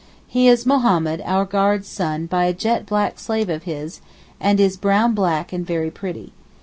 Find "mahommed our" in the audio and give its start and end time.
0.65-1.45